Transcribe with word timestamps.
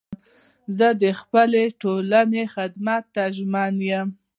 زه 0.77 0.87
د 1.01 1.03
خپلي 1.19 1.63
ټولني 1.81 2.43
خدمت 2.55 3.03
ته 3.15 3.23
ژمن 3.35 3.73
یم. 3.89 4.07